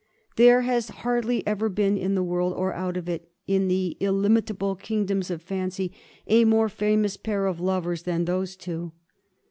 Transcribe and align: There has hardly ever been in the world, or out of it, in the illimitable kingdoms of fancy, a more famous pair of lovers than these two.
There 0.35 0.61
has 0.61 0.89
hardly 1.05 1.45
ever 1.45 1.69
been 1.69 1.95
in 1.95 2.15
the 2.15 2.23
world, 2.23 2.53
or 2.55 2.73
out 2.73 2.97
of 2.97 3.07
it, 3.07 3.29
in 3.45 3.67
the 3.67 3.97
illimitable 3.99 4.73
kingdoms 4.75 5.29
of 5.29 5.43
fancy, 5.43 5.91
a 6.25 6.43
more 6.43 6.69
famous 6.69 7.17
pair 7.17 7.45
of 7.45 7.59
lovers 7.59 8.01
than 8.01 8.25
these 8.25 8.55
two. 8.55 8.93